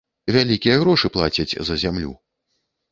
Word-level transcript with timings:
Вялікія 0.35 0.79
грошы 0.85 1.13
плацяць 1.19 1.57
за 1.71 1.81
зямлю. 1.87 2.11